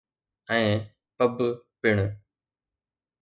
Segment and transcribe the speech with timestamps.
[0.51, 0.55] ۽
[1.19, 1.37] Pub
[1.81, 1.97] پڻ.